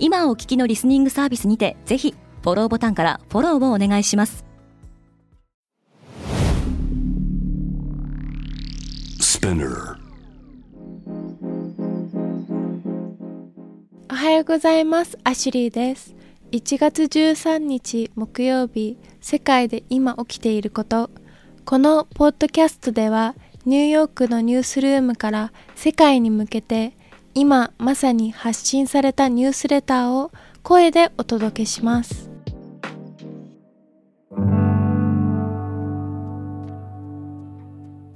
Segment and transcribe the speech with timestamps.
[0.00, 4.44] 今お聞きのリスニングサービスにてぜひフォローボタンからフォローをお願いします。
[14.10, 15.18] おはようございます。
[15.24, 16.14] アシュリーです。
[16.52, 21.10] 1月13日木曜日世界で今起きていること。
[21.64, 23.34] このポッドキャストでは
[23.66, 26.96] ニューヨークのニュースルームから世界に向けて
[27.38, 30.32] 今まさに発信されたニュースレターを
[30.64, 32.28] 声でお届けします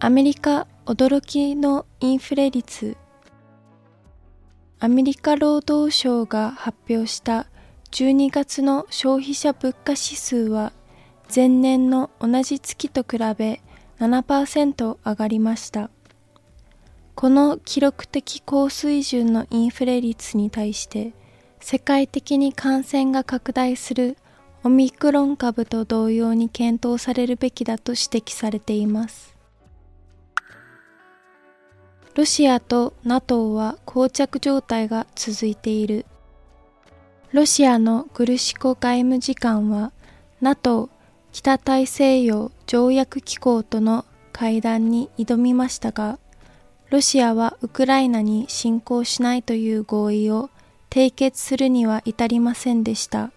[0.00, 2.96] アメリカ驚きのインフレ率
[4.80, 7.46] アメリカ労働省が発表した
[7.92, 10.72] 12月の消費者物価指数は
[11.32, 13.60] 前年の同じ月と比べ
[14.00, 15.90] 7%上がりました。
[17.14, 21.12] この記録的高水準のインフレ率に対して
[21.60, 24.16] 世界的に感染が拡大する
[24.64, 29.36] オミクロン株と同様に検討されるべきだと指摘されています。
[32.14, 36.06] ロシアと NATO は膠着状態が続いている。
[37.32, 39.92] ロシアのグルシコ外務次官は
[40.40, 40.90] NATO
[41.32, 46.18] 北大西洋条約機構との会談に挑みましたが、
[46.92, 50.50] ロシアはウクライナに侵攻しないという合意を
[50.90, 53.32] 締結するには至りませんでした。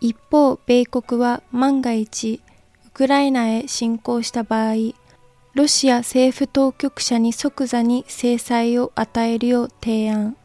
[0.00, 2.40] 一方、米国は万が一、
[2.86, 4.74] ウクライナへ侵攻した場合、
[5.54, 10.36] ロシア政府当局者に即座に制裁を与えるよう提案。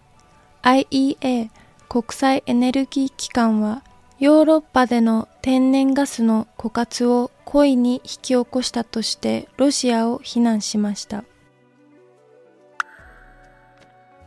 [0.63, 1.52] IEA
[1.88, 3.84] 国際エネルギー機関は
[4.18, 11.24] ヨーロッパでの天然ガスの枯渇を故意に引き起こしたとしてロシアを非難しました。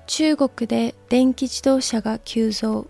[0.08, 2.86] 中国で電気自動車が急増。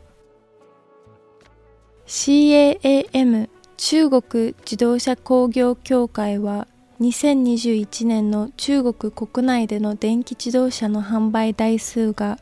[2.06, 6.68] CAAM 中国自動車工業協会は
[7.00, 12.38] 2021年の中国国内での電気自動車の販売台数が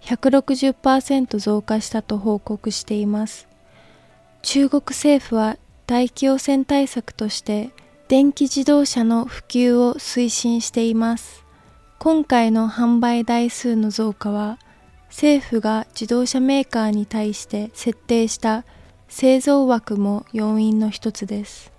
[0.00, 3.46] 160%増加したと報告しています。
[4.40, 7.72] 中国政府は大気汚染対策として
[8.08, 11.43] 電気自動車の普及を推進しています。
[12.04, 14.58] 今回の販売台数の増加は
[15.06, 18.66] 政府が自動車メーカーに対して設定した
[19.08, 21.72] 製造枠も要因の一つです。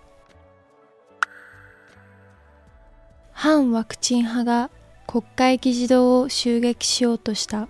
[3.34, 4.72] 反ワクチン派が
[5.06, 7.68] 国会議事堂を襲撃しようとした。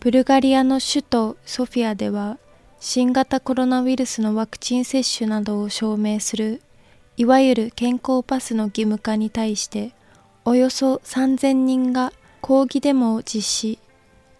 [0.00, 2.38] ブルガリアの首都ソフィアでは
[2.78, 6.62] 新型コロナウイルスのワクチン接種などを証明する
[7.18, 9.92] いわゆる健康パスの義務化に対して
[10.44, 13.78] およそ3000人が抗議デモを実施。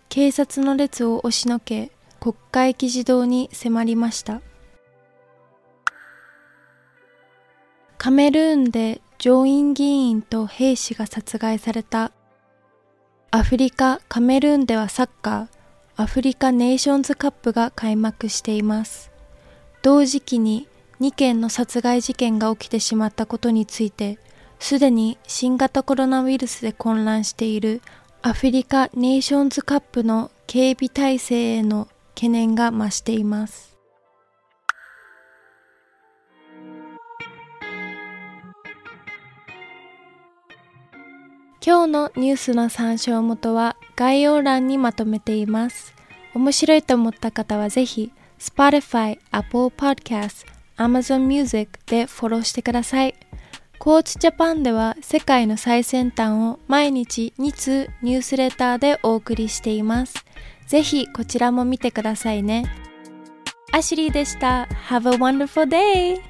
[0.08, 4.40] 警察の列を押しのけ国会議事堂に迫りました。
[7.98, 12.12] カメルーンで上院議員と兵士が殺害された。
[13.30, 19.10] アフリカ・カメルーンではサッカーアフリカネーションズカップが開幕しています。
[19.82, 20.66] 同時期に
[21.00, 24.18] 2件の殺害事件が起きてしまったことについて
[24.60, 27.82] すでに新型コロナウイルスで混乱している
[28.22, 33.76] アフリカネーションズカップの警備体制への懸念が増しています。
[41.64, 45.94] 今日のニュースの参照元は概要欄にまとめています。
[46.34, 50.46] 面白いと思った方はぜひ Spotify、Apple Podcast、
[50.76, 53.14] Amazon Music でフォローしてください。
[53.80, 60.26] コーチジャパンでは世界の最先端を毎日2通ニュースレターでお送りしています。
[60.66, 62.70] ぜひこちらも見てくださいね。
[63.72, 64.68] アシュリーでした。
[64.90, 66.29] Have a wonderful day!